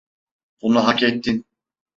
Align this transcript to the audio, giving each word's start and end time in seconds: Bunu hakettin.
Bunu 0.61 0.87
hakettin. 0.87 1.45